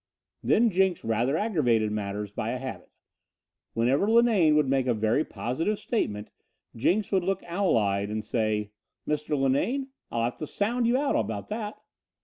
[0.41, 2.89] Then Jenks rather aggravated matters by a habit.
[3.75, 6.31] Whenever Linane would make a very positive statement
[6.75, 8.71] Jenks would look owl eyed and say:
[9.07, 9.39] "Mr.
[9.39, 11.75] Linane, I'll have to sound you out about that."